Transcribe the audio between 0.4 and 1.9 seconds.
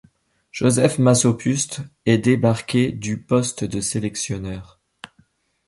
Josef Masopust